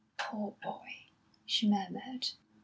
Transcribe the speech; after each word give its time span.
"Poor 0.17 0.55
boy!" 0.63 0.93
she 1.45 1.69
murmured. 1.69 2.29